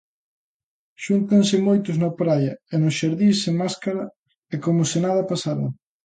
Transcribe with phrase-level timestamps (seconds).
[1.03, 4.03] Xúntanse moitos na praia e nos xardíns sen máscara
[4.53, 5.67] e como se nada pasara.